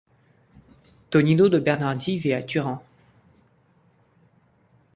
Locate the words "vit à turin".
2.17-2.81